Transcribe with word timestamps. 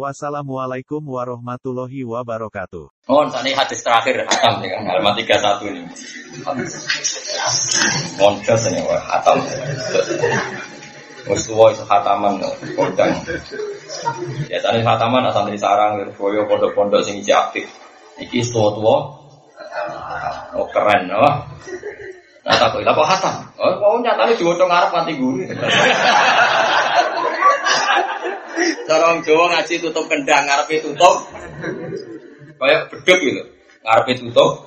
Wassalamualaikum 0.00 1.04
warahmatullahi 1.04 2.08
wabarakatuh. 2.08 3.04
Oh, 3.12 3.20
ini 3.44 3.52
hadis 3.52 3.84
terakhir 3.84 4.24
Hatam 4.24 4.64
ya 4.64 4.80
halaman 4.80 5.12
31 5.12 5.60
ini. 5.68 5.84
Mondos 8.16 8.62
ini 8.72 8.80
wah 8.80 8.96
Hatam. 8.96 9.44
Wis 11.28 11.44
tuwa 11.44 11.68
iso 11.68 11.84
hataman 11.84 12.40
kondang. 12.72 13.12
Ya 14.48 14.56
tadi 14.64 14.80
hataman 14.80 15.28
asal 15.28 15.44
dari 15.44 15.60
sarang 15.60 16.00
Lirboyo 16.00 16.48
pondok-pondok 16.48 17.04
sing 17.04 17.20
isi 17.20 17.36
aktif. 17.36 17.68
Iki 18.16 18.40
tua-tua. 18.56 19.20
Oh 20.56 20.64
keren, 20.72 21.12
oh. 21.12 21.44
Nah, 22.40 22.56
tak 22.56 22.72
kok 22.72 22.88
apa 22.88 23.02
hatam? 23.04 23.36
Oh, 23.60 23.68
kok 23.68 24.00
nyatane 24.00 24.32
diwocok 24.32 24.64
ngarep 24.64 24.90
nganti 24.96 25.12
guru. 25.20 25.44
Corong 28.90 29.22
Jawa 29.22 29.54
ngaji 29.54 29.78
tutup 29.78 30.10
kendang, 30.10 30.50
ngarepe 30.50 30.82
tutup. 30.82 31.30
Kayak 32.58 32.90
beduk 32.90 33.18
gitu. 33.22 33.42
Ngarepe 33.86 34.12
tutup. 34.18 34.66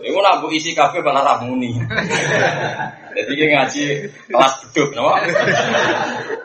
Iku 0.00 0.18
nak 0.24 0.40
isi 0.48 0.72
kafe 0.72 1.04
malah 1.04 1.20
ra 1.20 1.34
muni. 1.44 1.76
Jadi 3.12 3.32
ki 3.36 3.44
ngaji 3.52 3.82
kelas 4.32 4.54
beduk, 4.64 4.96
no? 4.96 5.12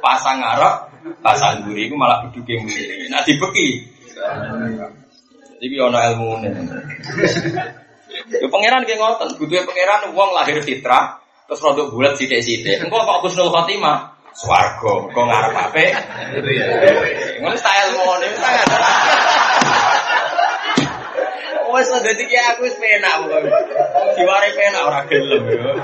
Pasang 0.04 0.44
ngarep, 0.44 0.76
pasang 1.24 1.64
guri 1.64 1.88
iku 1.88 1.96
malah 1.96 2.28
beduk 2.28 2.44
yang 2.52 2.68
muni. 2.68 3.08
Nah 3.08 3.24
dibeki. 3.24 3.68
Jadi 5.56 5.66
ki 5.72 5.78
ono 5.80 5.96
ilmune. 5.96 6.52
Yo 8.44 8.48
pangeran 8.52 8.84
ki 8.84 9.00
ngoten, 9.00 9.40
butuhe 9.40 9.64
pangeran 9.64 10.12
wong 10.12 10.36
lahir 10.36 10.60
fitrah 10.60 11.24
terus 11.48 11.64
rodok 11.64 11.96
bulat 11.96 12.20
sithik-sithik. 12.20 12.84
Engko 12.84 13.00
kok 13.08 13.24
Husnul 13.24 13.54
Khotimah 13.54 14.15
Swargo, 14.36 15.08
kok 15.16 15.26
ngarep 15.32 15.56
ape? 15.56 15.86
Ngono 17.40 17.56
style 17.56 17.92
ngene 17.96 18.28
Wes 21.76 21.92
dadi 21.92 22.24
ki 22.24 22.38
aku 22.40 22.72
wis 22.72 22.76
penak 22.80 23.20
pokoke. 23.20 23.52
Diware 24.16 24.50
penak 24.56 24.82
ora 24.88 25.02
gelem 25.12 25.44
yo. 25.44 25.76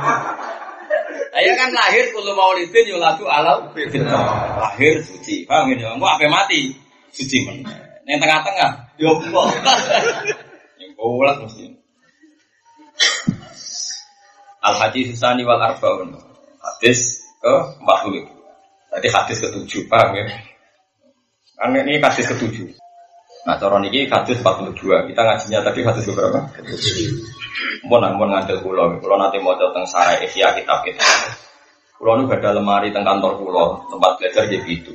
Ayo 1.36 1.52
kan 1.60 1.68
lahir 1.76 2.16
kulo 2.16 2.32
maulidin 2.32 2.92
yo 2.92 2.96
lagu 2.96 3.28
alam 3.28 3.76
Lahir 3.76 5.04
suci. 5.04 5.44
Paham 5.44 5.76
ya? 5.76 5.92
Engko 5.92 6.08
ape 6.08 6.32
mati? 6.32 6.72
Suci 7.12 7.44
men. 7.44 7.68
Ning 8.08 8.18
tengah-tengah 8.24 8.96
yo 8.96 9.20
kok. 9.20 9.48
Yang 10.80 10.92
bolak 10.96 11.44
mesti. 11.44 11.76
Al 14.64 14.76
hadis 14.80 15.12
susani 15.12 15.44
wal 15.44 15.60
arbaun. 15.60 16.16
Hadis 16.64 17.20
ke 17.44 17.54
40. 17.84 18.41
Tadi 18.92 19.08
hadis 19.08 19.40
ketujuh, 19.40 19.88
paham 19.88 20.20
ya? 20.20 20.28
Kan 21.56 21.72
ini 21.80 21.96
hadis 22.04 22.28
ketujuh. 22.28 22.68
Nah, 23.48 23.56
cara 23.56 23.80
ini 23.80 24.04
hadis 24.06 24.38
42. 24.44 25.08
Kita 25.08 25.22
ngajinya 25.24 25.60
tadi 25.64 25.80
hadis 25.82 26.06
berapa? 26.12 26.40
Mohon 27.88 28.08
ampun 28.14 28.30
ngadil 28.36 28.58
pulau. 28.60 28.92
Pulau 29.00 29.18
nanti 29.18 29.40
mau 29.40 29.56
datang 29.56 29.88
sarai 29.88 30.28
Asia 30.28 30.54
kitab 30.54 30.84
kita. 30.84 31.02
Pulau 31.96 32.20
ini 32.20 32.30
ada 32.34 32.52
lemari 32.52 32.92
teng 32.92 33.08
kantor 33.08 33.40
pulau, 33.40 33.80
tempat 33.88 34.20
belajar 34.20 34.44
gitu. 34.52 34.94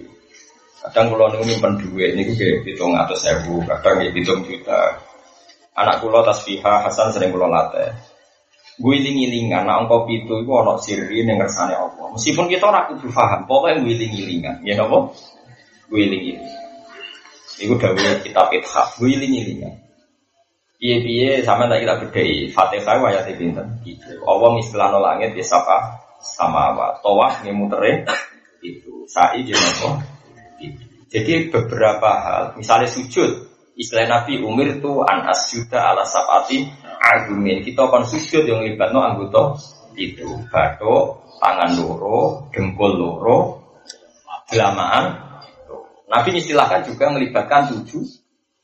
Kadang 0.85 1.11
pulau 1.11 1.33
ini 1.33 1.57
nyimpen 1.57 1.73
duit, 1.81 2.15
ini 2.15 2.23
gue 2.31 2.63
hitung 2.63 2.95
atau 2.95 3.17
sewu, 3.17 3.65
kadang 3.65 4.05
ya 4.05 4.11
hitung 4.12 4.45
juta. 4.45 5.01
Anak 5.75 6.05
pulau 6.05 6.23
tasfiha 6.23 6.85
Hasan 6.85 7.11
sering 7.15 7.33
pulau 7.33 7.49
latih 7.49 7.95
Wiling-wilingan, 8.76 9.64
nah 9.64 9.81
engkau 9.81 10.04
itu 10.12 10.44
itu 10.44 10.53
ono 10.53 10.76
sirri 10.76 11.25
yang 11.25 11.41
ngersane 11.41 11.72
Allah. 11.72 12.12
Meskipun 12.12 12.44
kita 12.44 12.69
ora 12.69 12.84
kudu 12.92 13.09
paham, 13.09 13.48
pokoknya 13.48 13.81
wiling-wilingan, 13.81 14.60
ya 14.69 14.76
apa? 14.84 15.16
Wiling-wilingan. 15.88 16.60
Iku 17.56 17.72
dawuh 17.81 18.20
kitab 18.20 18.53
Ithaf, 18.53 19.00
wiling-wilingan. 19.00 19.87
Piye-piye 20.76 21.41
sama 21.41 21.72
tak 21.72 21.88
kita 21.88 21.94
bedai 22.04 22.53
Fatihah 22.53 23.00
ayat 23.00 23.32
pinten 23.41 23.81
gitu. 23.81 24.20
Allah 24.28 24.60
mistilano 24.60 25.00
langit 25.00 25.32
di 25.32 25.41
sapa 25.41 26.04
sama 26.20 26.76
apa? 26.76 27.00
Tawaf 27.00 27.41
ngemutere 27.48 28.04
itu. 28.60 29.08
Sa'i 29.08 29.41
jenapa? 29.41 30.04
Jadi 31.08 31.48
beberapa 31.48 32.10
hal, 32.20 32.43
misalnya 32.60 32.93
sujud, 32.93 33.48
istilah 33.72 34.04
Nabi 34.04 34.43
umir 34.44 34.76
itu 34.76 35.00
an 35.00 35.25
asyuda 35.32 35.81
ala 35.81 36.04
sapati 36.04 36.69
argumen 37.01 37.62
kita 37.62 37.87
akan 37.87 38.05
sujud 38.09 38.45
yang 38.49 38.65
libat 38.65 38.91
no 38.91 39.01
anggota 39.05 39.57
itu. 39.97 40.27
Batuk 40.53 41.25
tangan 41.41 41.71
loro 41.77 42.49
dengkul 42.53 42.93
loro 42.97 43.39
gelamaan 44.49 45.27
Nabi 46.06 46.39
istilahkan 46.39 46.87
juga 46.87 47.11
melibatkan 47.11 47.67
tujuh 47.75 48.06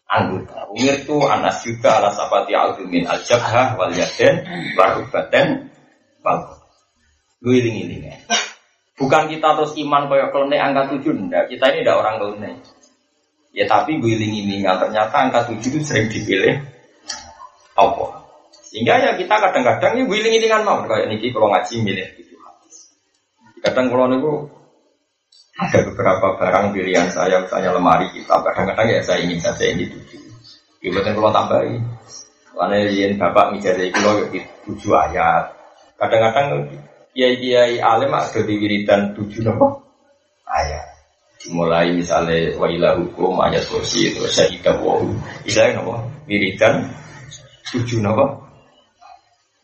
anggota. 0.07 0.71
Umir 0.71 1.03
itu 1.03 1.17
anas 1.27 1.59
juga 1.67 1.99
ala 1.99 2.15
sapati 2.15 2.55
argumen 2.55 3.03
al 3.11 3.19
jabha 3.27 3.75
wal 3.75 3.91
yaden 3.91 4.47
baten 4.79 5.67
wal 6.23 6.39
guling 7.43 8.07
bukan 8.95 9.27
kita 9.27 9.49
terus 9.59 9.75
iman 9.83 10.07
koyok 10.07 10.31
kelene 10.31 10.63
angka 10.63 10.95
tujuh 10.95 11.11
enggak 11.11 11.51
kita 11.51 11.75
ini 11.75 11.83
tidak 11.83 11.99
orang 11.99 12.17
kelene. 12.23 12.51
Ya 13.51 13.67
tapi 13.67 13.99
guling 13.99 14.47
ini 14.47 14.63
ternyata 14.63 15.17
angka 15.27 15.51
tujuh 15.51 15.75
itu 15.75 15.79
sering 15.83 16.07
dipilih 16.07 16.63
Allah 17.75 18.22
sehingga 18.73 18.97
ya 18.97 19.13
kita 19.21 19.37
kadang-kadang 19.37 20.01
ya 20.01 20.05
wiling 20.09 20.41
kan 20.49 20.65
mau 20.65 20.81
kayak 20.89 21.13
niki 21.13 21.29
kalau 21.29 21.53
ngaji 21.53 21.85
milih 21.85 22.09
gitu. 22.17 22.41
Kadang 23.61 23.93
kalau 23.93 24.09
niku 24.09 24.49
ada 25.61 25.85
beberapa 25.85 26.41
barang 26.41 26.73
pilihan 26.73 27.13
saya 27.13 27.45
misalnya 27.45 27.77
lemari 27.77 28.09
kita 28.17 28.33
kadang-kadang 28.33 28.89
ya 28.89 29.05
saya 29.05 29.21
ingin 29.29 29.37
saja 29.45 29.69
ini 29.69 29.93
tujuh. 29.93 30.25
Ibaratnya 30.83 31.15
kalau 31.15 31.31
tambahin, 31.31 31.85
karena 32.57 32.77
yang 32.91 33.15
bapak 33.21 33.55
ngijazah 33.55 33.87
kalau 33.93 34.25
tujuh 34.65 34.93
ayat. 34.97 35.53
Kadang-kadang 36.01 36.73
kiai 37.13 37.37
kiai 37.39 37.77
alim 37.77 38.11
ada 38.11 38.41
di 38.41 38.55
wiridan 38.57 39.13
tujuh 39.13 39.47
nopo 39.47 39.85
ayat. 40.49 40.97
Dimulai 41.45 41.93
misalnya 41.93 42.57
wailah 42.57 42.99
hukum 42.99 43.37
ayat 43.37 43.69
kursi 43.69 44.11
itu 44.17 44.25
saya 44.33 44.49
tidak 44.49 44.81
wahu. 44.81 45.13
Misalnya 45.45 45.85
nopo 45.85 46.03
wiridan 46.27 46.89
tujuh 47.71 48.03
nopo 48.03 48.42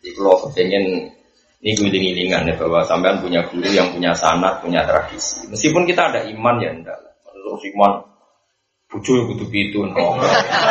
jadi 0.09 0.17
kalau 0.17 0.41
kepengen 0.49 1.13
ini 1.61 1.71
giling-gilingan 1.77 2.49
ya 2.49 2.57
bahwa 2.57 2.81
sampean 2.89 3.21
punya 3.21 3.45
guru 3.45 3.69
yang 3.69 3.93
punya 3.93 4.17
sanat, 4.17 4.65
punya 4.65 4.89
tradisi. 4.89 5.45
Meskipun 5.53 5.85
kita 5.85 6.09
ada 6.09 6.25
iman 6.25 6.57
ya 6.65 6.73
enggak. 6.73 6.97
Terus 7.29 7.61
iman 7.77 8.09
bucu 8.89 9.21
butuh 9.21 9.49
itu 9.53 9.85
no. 9.85 10.17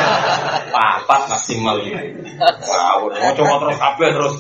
Papat 0.74 1.22
maksimal 1.30 1.78
ini. 1.86 2.26
Wow, 2.66 3.14
mau 3.14 3.32
coba 3.38 3.54
terus 3.62 3.78
kabeh 3.78 4.10
terus 4.10 4.36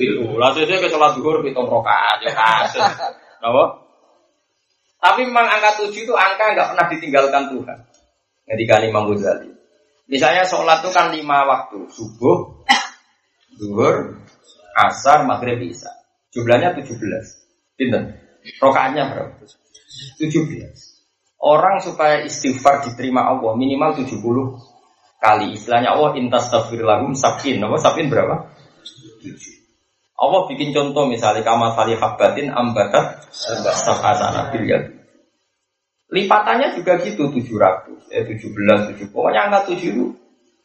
itu. 0.00 0.24
Lalu 0.32 0.64
saya 0.64 0.80
ke 0.80 0.88
sholat 0.88 1.12
duhur 1.20 1.44
pitung 1.44 1.68
rokaat 1.68 2.24
ya 2.24 2.32
kasus. 2.32 2.88
Kenapa? 3.36 3.84
Tapi 4.96 5.28
memang 5.28 5.44
angka 5.44 5.84
tujuh 5.84 6.08
itu 6.08 6.14
angka 6.16 6.56
nggak 6.56 6.68
pernah 6.72 6.86
ditinggalkan 6.88 7.52
Tuhan. 7.52 7.78
Ketika 8.48 8.80
Imam 8.80 9.12
Ghazali. 9.12 9.52
Misalnya 10.08 10.48
sholat 10.48 10.80
itu 10.80 10.88
kan 10.88 11.12
lima 11.12 11.44
waktu. 11.44 11.84
Subuh, 11.92 12.64
duhur, 13.60 14.16
asar, 14.78 15.26
maghrib, 15.26 15.58
isya. 15.66 15.90
Jumlahnya 16.30 16.78
17. 16.78 16.94
Pinten? 17.74 18.14
Rokaatnya 18.62 19.10
berapa? 19.10 19.34
17. 19.42 20.22
Orang 21.38 21.82
supaya 21.82 22.22
istighfar 22.22 22.86
diterima 22.86 23.26
Allah 23.26 23.58
minimal 23.58 23.98
70 23.98 24.18
kali. 25.18 25.58
Istilahnya 25.58 25.94
Allah 25.94 26.14
intas 26.18 26.50
tafir 26.50 26.82
lahum 26.82 27.14
sabin. 27.18 27.62
Apa 27.62 27.76
sabin 27.78 28.06
berapa? 28.10 28.54
7. 29.22 29.34
Allah 30.18 30.40
bikin 30.50 30.74
contoh 30.74 31.06
misalnya 31.06 31.46
kama 31.46 31.78
sali 31.78 31.94
habbatin 31.94 32.50
ambatat 32.50 33.30
sabasana 33.30 34.50
biliat. 34.50 34.98
Lipatannya 36.08 36.74
juga 36.74 36.98
gitu 37.04 37.30
700, 37.30 38.10
eh 38.10 38.24
17, 38.26 38.98
7. 38.98 39.14
Pokoknya 39.14 39.46
angka 39.46 39.70
7 39.70 39.94
itu. 39.94 40.06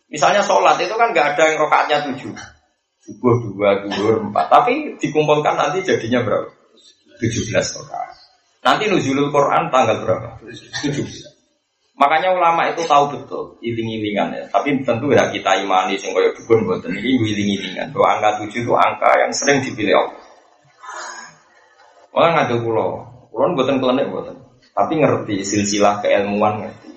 Misalnya 0.10 0.42
sholat 0.42 0.78
itu 0.82 0.94
kan 0.94 1.14
nggak 1.14 1.38
ada 1.38 1.44
yang 1.54 1.58
rokaatnya 1.62 1.98
7 2.06 2.34
subuh 3.04 3.36
dua, 3.52 3.84
duhur 3.84 4.24
empat. 4.32 4.48
Tapi 4.48 4.96
dikumpulkan 4.98 5.60
nanti 5.60 5.84
jadinya 5.84 6.24
berapa? 6.24 6.50
Tujuh 7.20 7.44
belas 7.52 7.68
rakaat. 7.78 8.16
Nanti 8.64 8.84
nuzulul 8.88 9.30
Quran 9.30 9.68
tanggal 9.70 10.02
berapa? 10.02 10.40
Tujuh 10.82 11.04
belas. 11.04 11.32
Makanya 11.94 12.34
ulama 12.34 12.74
itu 12.74 12.82
tahu 12.90 13.14
betul 13.14 13.44
iling-ilingan 13.62 14.34
ya. 14.34 14.44
Tapi 14.50 14.82
tentu 14.82 15.14
ya 15.14 15.30
kita 15.30 15.62
imani 15.62 15.94
sing 16.02 16.10
dukun 16.10 16.66
boten 16.66 16.96
ini 16.98 17.22
iling-ilingan. 17.22 17.94
Bahwa 17.94 18.18
angka 18.18 18.30
tujuh 18.44 18.66
itu 18.66 18.74
angka 18.74 19.10
yang 19.22 19.32
sering 19.36 19.62
dipilih 19.62 19.94
Allah. 19.94 20.24
Wah 22.14 22.30
ngadu 22.30 22.62
kulo, 22.62 22.88
kulo 23.34 23.58
buatan 23.58 23.82
kelenek 23.82 24.06
buatan, 24.14 24.38
tapi 24.78 25.02
ngerti 25.02 25.42
silsilah 25.42 25.98
keilmuan 26.06 26.62
ngerti. 26.62 26.94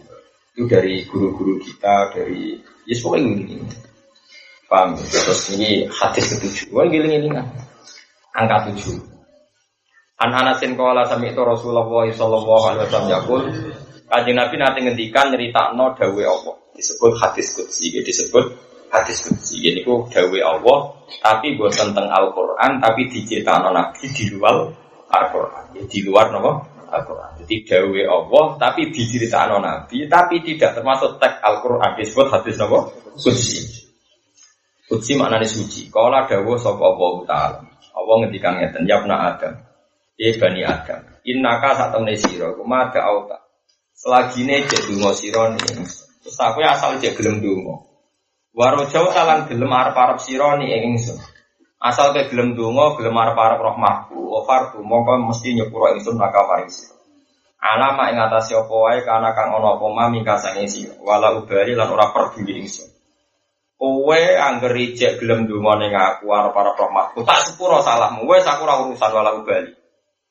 Itu 0.53 0.69
dari 0.69 1.09
guru-guru 1.09 1.57
kita, 1.57 2.13
dari 2.13 2.61
ya 2.85 2.95
pokoknya 3.01 3.33
ini. 3.33 3.57
Paham? 4.67 4.99
Terus 4.99 5.55
ini 5.55 5.87
hadis 5.87 6.35
ketujuh. 6.37 6.75
Wah 6.75 6.87
giling 6.91 7.23
ini 7.23 7.29
kan, 7.31 7.47
angka 8.35 8.71
tujuh. 8.71 8.99
An 10.17 10.33
Anasin 10.33 10.75
kala 10.75 11.05
sami 11.07 11.31
itu 11.31 11.43
Rasulullah 11.45 11.85
sallallahu 11.85 12.65
alaihi 12.73 12.89
wasallam 12.89 13.11
yakul 13.13 13.43
Kanjeng 14.07 14.39
Nabi 14.39 14.55
nanti 14.57 14.79
ngendikan 14.87 15.35
no 15.75 15.93
dawe 15.93 16.23
Allah. 16.25 16.55
Disebut 16.79 17.13
hadis 17.19 17.59
kutsi, 17.59 17.91
disebut 17.91 18.55
hadis 18.95 19.27
kutsi. 19.27 19.67
Ini 19.67 19.83
ku 19.83 20.07
dawe 20.07 20.39
Allah, 20.47 20.79
tapi 21.19 21.59
buat 21.59 21.75
tentang 21.75 22.07
Al-Quran, 22.07 22.79
tapi 22.79 23.11
diceritakan 23.11 23.75
Nabi 23.75 24.07
di 24.15 24.31
luar 24.31 24.71
Al-Quran. 25.11 25.75
Di 25.91 26.01
luar 26.07 26.31
nopo 26.31 26.55
Al-Quran. 26.87 27.43
Jadi 27.43 27.67
dawe 27.67 28.01
Allah, 28.07 28.45
tapi 28.63 28.95
diceritakan 28.95 29.59
Nabi, 29.59 30.07
tapi 30.07 30.39
tidak 30.47 30.79
termasuk 30.79 31.19
teks 31.19 31.43
Al-Quran. 31.43 31.91
Disebut 31.99 32.27
hadis 32.31 32.55
nopo 32.63 32.95
kutsi. 33.19 33.76
Kutsi 34.87 35.19
maknanya 35.19 35.47
suci. 35.47 35.91
Kala 35.91 36.31
dawe 36.31 36.55
sapa 36.59 36.83
Allah 36.83 37.15
Ta'ala. 37.27 37.61
Allah 37.97 38.15
ngendikan 38.23 38.63
ngeten, 38.63 38.87
ya 38.87 39.03
Adam. 39.03 39.55
Ya 40.15 40.31
Bani 40.39 40.63
Adam. 40.63 41.01
Innaka 41.27 41.75
saat 41.75 41.91
temen 41.91 42.15
sira, 42.15 42.55
kumada 42.55 43.03
auta. 43.03 43.43
Selagi 43.97 44.45
ini 44.45 44.63
cek 44.63 44.93
dungo 44.93 45.11
sironi. 45.17 45.59
Terus 46.23 46.37
aku 46.39 46.61
ya 46.63 46.77
asal 46.77 47.01
cek 47.01 47.17
gelem 47.17 47.41
dungo. 47.43 47.89
Waro 48.53 48.85
jauh 48.89 49.09
talan 49.11 49.49
gelem 49.49 49.73
arep 49.73 49.97
arep 49.97 50.19
sironi 50.21 50.69
ingsun. 50.71 51.17
Asal 51.81 52.13
ke 52.17 52.29
gelem 52.29 52.57
dungo 52.57 52.97
gelem 53.01 53.17
arep 53.17 53.37
arep 53.37 53.61
rahmatku. 53.61 54.17
Ofar 54.17 54.77
tu 54.77 54.85
mongko 54.85 55.29
mesti 55.29 55.57
nyepuro 55.57 55.93
ingsun 55.97 56.17
maka 56.21 56.45
farisi. 56.45 56.93
Alama 57.57 58.13
ing 58.13 58.21
atase 58.21 58.57
apa 58.57 58.71
wae 58.71 59.01
kana 59.05 59.33
kang 59.33 59.57
ana 59.57 59.81
apa 59.81 59.87
ma 59.89 60.13
mingka 60.13 60.37
sange 60.41 60.69
sira. 60.69 60.97
Wala 61.01 61.37
ubari 61.37 61.73
lan 61.73 61.89
ora 61.89 62.13
peduli 62.13 62.65
ingsun. 62.65 62.96
Kowe 63.77 64.21
angger 64.41 64.73
ijek 64.73 65.21
gelem 65.21 65.45
donga 65.45 65.77
ning 65.77 65.93
aku 65.93 66.33
arep 66.33 66.57
arep 66.57 66.77
rahmatku. 66.81 67.21
Tak 67.29 67.45
sepuro 67.45 67.85
salahmu. 67.85 68.25
Wes 68.25 68.49
aku 68.49 68.65
ora 68.65 68.81
urusan 68.81 69.11
wala 69.13 69.37
ubali. 69.37 69.69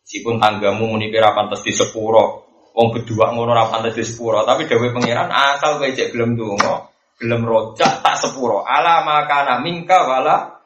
Sipun 0.01 0.42
tanggamu 0.42 0.89
muni 0.89 1.13
kira 1.13 1.38
pantes 1.38 1.62
di 1.62 1.69
sepuro. 1.69 2.42
Wong 2.74 2.89
berdua 2.89 3.31
ngono 3.38 3.53
ora 3.53 3.69
pantes 3.69 4.01
sepuro, 4.01 4.42
tapi 4.44 4.65
dewe 4.65 4.89
pangeran 4.92 5.30
asal 5.30 5.77
kowe 5.77 5.88
cek 5.88 6.12
gelem 6.12 6.36
donga, 6.36 6.89
gelem 7.21 7.45
rojak 7.45 8.01
tak 8.01 8.18
sepuro. 8.18 8.65
Ala 8.65 9.06
makana 9.06 9.62
mingka 9.62 10.09
wala 10.09 10.59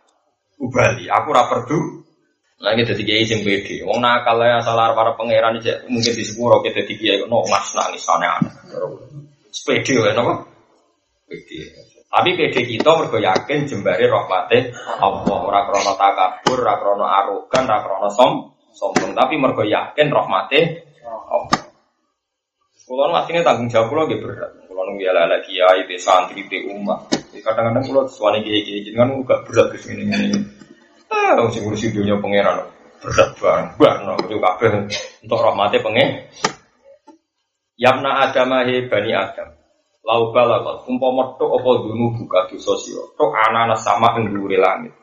ubali. 0.55 1.11
Aku 1.11 1.35
ora 1.35 1.51
perdu. 1.51 1.99
Lagi 2.59 2.83
dadi 2.83 3.03
kiai 3.07 3.23
sing 3.27 3.43
pede. 3.43 3.83
Wong 3.83 3.99
nakal 4.03 4.39
ya 4.43 4.63
salah 4.63 4.95
para 4.95 5.19
pangeran 5.19 5.59
cek 5.59 5.87
mungkin 5.91 6.15
di 6.15 6.23
sepuro 6.23 6.63
kita 6.63 6.83
dadi 6.83 6.95
kiai 6.95 7.27
no 7.27 7.43
mas 7.43 7.75
nangis 7.75 8.07
aneh-aneh. 8.07 8.53
Wae 9.67 10.11
napa? 10.15 10.47
Pede. 11.27 11.88
Tapi 12.09 12.29
pede 12.33 12.65
kita 12.65 12.89
mergo 12.97 13.21
yakin 13.21 13.69
jembare 13.69 14.09
rahmate 14.09 14.73
Allah 14.97 15.39
ora 15.45 15.61
krana 15.69 15.94
takabur, 15.94 16.57
ora 16.65 16.75
krana 16.81 17.07
arogan, 17.21 17.63
ora 17.69 17.77
krana 17.85 18.09
som 18.09 18.57
sombong, 18.73 19.13
tapi 19.13 19.38
mergo 19.38 19.61
yakin 19.61 20.09
rahmate 20.09 20.89
Allah. 21.06 21.69
Kulo 22.89 23.06
ini 23.29 23.45
tanggung 23.45 23.69
jawab 23.69 23.94
kulo 23.94 24.01
gitu 24.09 24.25
berat. 24.25 24.50
Kulo 24.65 24.81
nunggu 24.81 25.06
ya 25.06 25.13
lala 25.13 25.38
kiai, 25.45 25.85
di 25.85 26.01
santri, 26.01 26.41
di 26.50 26.65
umat. 26.73 27.06
Kadang-kadang 27.38 27.85
kulo 27.85 28.01
suami 28.09 28.41
kiai 28.41 28.65
kiai 28.65 28.81
jadi 28.81 28.97
kan 28.97 29.13
gak 29.29 29.45
berat 29.45 29.77
sini 29.77 30.09
ini. 30.09 30.41
Ah, 31.13 31.38
sing 31.53 31.61
ngurusi 31.61 31.94
dunia 31.94 32.17
pangeran 32.17 32.65
berat 32.97 33.38
banget. 33.38 33.67
Barno 33.77 34.13
itu 34.25 34.41
kabeh 34.41 34.69
untuk 35.21 35.38
rahmatnya 35.38 35.85
pengen. 35.85 36.09
Yamna 37.77 38.25
Adam 38.25 38.57
bani 38.57 39.11
Adam. 39.13 39.58
Lau 39.99 40.31
balagot 40.31 40.87
umpama 40.87 41.35
tok 41.35 41.59
apa 41.59 41.69
dunu 41.83 42.15
buka 42.15 42.47
dosa 42.47 42.73
sira. 42.79 43.03
Tok 43.19 43.35
ana 43.35 43.75
sama 43.75 44.15
ing 44.15 44.31
langit. 44.55 44.95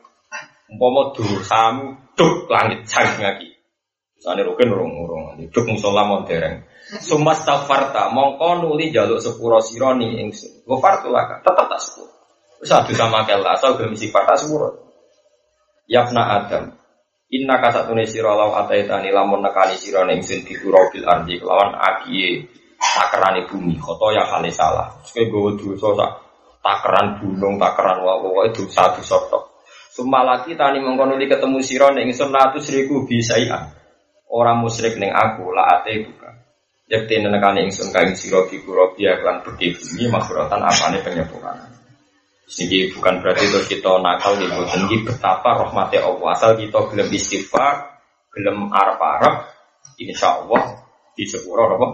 Umpama 0.72 1.12
dosamu 1.12 1.94
tok 2.16 2.48
langit 2.48 2.88
sang 2.88 3.20
ngaki. 3.20 3.52
Sane 4.16 4.40
roken 4.40 4.72
urung-urung. 4.72 5.36
Duk 5.52 5.66
musola 5.68 6.08
dereng. 6.24 6.64
Sumas 6.86 7.44
tafarta 7.44 8.08
mongko 8.08 8.64
nuli 8.64 8.88
jaluk 8.88 9.20
sepuro 9.20 9.60
sironi 9.60 10.16
ingsun. 10.24 10.64
Gofartu 10.64 11.12
laka 11.12 11.44
tetap 11.44 11.66
tak 11.68 11.80
sepuro. 11.82 12.10
Satu 12.64 12.96
sama 12.96 13.28
kela 13.28 13.52
asal 13.52 13.76
gelem 13.76 13.92
sifat 13.92 14.24
tak 14.24 14.40
sepuro. 14.40 14.80
Yapna 15.86 16.40
Adam. 16.40 16.72
Inna 17.26 17.60
kasatune 17.60 18.08
sira 18.08 18.32
law 18.32 18.54
ataitani 18.64 19.12
lamun 19.12 19.44
nekani 19.44 19.76
sira 19.76 20.08
ning 20.08 20.24
ingsun 20.24 20.46
di 20.46 20.54
bil 20.56 21.04
ardi 21.04 21.36
kelawan 21.42 21.74
akiye 21.74 22.48
takerane 22.94 23.48
bumi 23.50 23.74
koto 23.80 24.14
ya 24.14 24.22
kali 24.28 24.52
salah. 24.54 24.86
Kowe 25.02 25.22
gowo 25.26 25.50
dosa 25.58 25.88
sak 25.96 26.10
takeran 26.62 27.22
gunung, 27.22 27.58
takeran 27.58 28.02
wae 28.02 28.50
itu 28.50 28.66
satu 28.70 29.02
tok. 29.02 29.44
Sumalaki 29.96 30.52
tani 30.58 30.84
mongko 30.84 31.08
nuli 31.08 31.24
ketemu 31.24 31.58
sira 31.64 31.88
ning 31.94 32.12
ingsun 32.12 32.28
latus 32.28 32.68
riku 32.68 33.08
bisaian. 33.08 33.72
Orang 34.28 34.60
musyrik 34.60 35.00
ning 35.00 35.08
aku 35.08 35.48
la 35.54 35.80
ate 35.80 36.04
buka. 36.04 36.30
Yakti 36.86 37.24
nenekani 37.24 37.64
ingsun 37.70 37.94
kain 37.94 38.12
siro 38.12 38.44
di 38.50 38.60
kurobia 38.60 39.16
klan 39.22 39.40
bukti 39.40 39.72
bumi 39.72 40.04
maksuratan 40.12 40.60
apane 40.60 41.00
penyempurnaan. 41.00 41.72
Ini 42.46 42.94
bukan 42.94 43.26
berarti 43.26 43.50
terus 43.50 43.66
kita 43.66 43.98
nakal 43.98 44.38
di 44.38 44.46
ini 44.46 45.02
betapa 45.02 45.66
rahmatnya 45.66 46.06
Allah. 46.06 46.28
Asal 46.30 46.54
kita 46.54 46.78
gelem 46.94 47.10
istighfar, 47.10 47.98
gelem 48.30 48.70
arab-arab, 48.70 49.50
insya 49.98 50.44
Allah 50.44 50.86
di 51.18 51.26
sepuro 51.26 51.74
apa? 51.74 51.88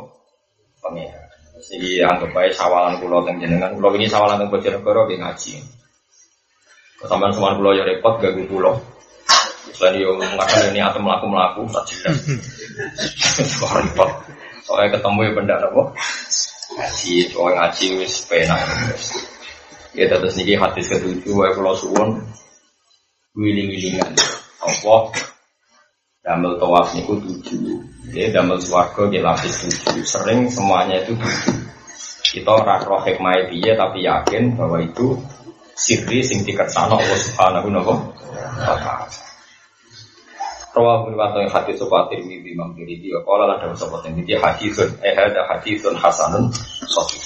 Pengira. 0.83 1.23
Jadi 1.63 2.03
anggap 2.03 2.35
baik 2.35 2.59
sawalan 2.59 2.99
pulau 2.99 3.23
teng 3.23 3.39
jenengan. 3.39 3.71
Pulau 3.79 3.95
ini 3.95 4.11
sawalan 4.11 4.43
teng 4.43 4.51
Bojonegoro 4.51 5.07
di 5.07 5.15
ngaji. 5.23 5.63
Kesamaan 6.99 7.31
semua 7.31 7.55
pulau 7.55 7.75
ya 7.75 7.87
repot 7.87 8.19
gak 8.19 8.35
pulau. 8.51 8.75
Selain 9.73 10.03
yo 10.03 10.19
mengatakan 10.19 10.75
ini 10.75 10.83
atau 10.83 11.01
melaku 11.01 11.27
melaku 11.31 11.61
tak 11.71 11.85
jelas. 11.89 12.19
Repot. 13.79 14.11
Soalnya 14.67 14.99
ketemu 14.99 15.21
ya 15.23 15.31
benda 15.35 15.55
apa? 15.59 15.83
Ngaji, 16.77 17.15
soalnya 17.31 17.55
ngaji 17.63 17.87
wis 18.03 18.15
penak. 18.27 18.61
Ya 19.95 20.11
terus 20.11 20.35
niki 20.35 20.59
hadis 20.59 20.91
ketujuh 20.91 21.35
wae 21.35 21.51
kula 21.55 21.73
suwun 21.79 22.21
wiling-wilingan. 23.39 24.13
Apa 24.63 24.95
damel 26.23 26.55
tawaf 26.57 26.95
niku 26.95 27.19
tujuh. 27.19 27.83
Ya 28.15 28.31
damel 28.31 28.63
swarga 28.63 29.11
nggih 29.11 29.23
lapis 29.27 29.67
tujuh. 29.67 30.07
Sering 30.07 30.47
semuanya 30.47 31.03
itu 31.03 31.19
tujuh. 31.19 31.57
Kita 32.23 32.49
ora 32.49 32.79
roh 32.81 33.03
hikmah 33.03 33.51
piye 33.51 33.75
tapi 33.75 34.07
yakin 34.07 34.55
bahwa 34.57 34.81
itu 34.81 35.19
sirri 35.75 36.23
sing 36.23 36.47
dikersano 36.47 36.97
Allah 36.97 37.19
Subhanahu 37.19 37.69
wa 37.75 37.99
taala. 38.79 39.11
Rawah 40.73 41.05
bin 41.05 41.21
Wato 41.21 41.37
yang 41.37 41.53
hadis 41.53 41.77
sopa 41.77 42.09
tirmidhi 42.09 42.57
imam 42.57 42.73
tirmidhi. 42.73 43.13
Kala 43.13 43.45
lan 43.45 43.61
dalam 43.61 43.77
sopa 43.77 44.01
tirmidhi 44.01 44.41
hadisun. 44.41 44.89
Eh 45.05 45.13
ada 45.13 45.45
hadisun 45.45 45.93
hasanun 46.01 46.49
sofi. 46.89 47.21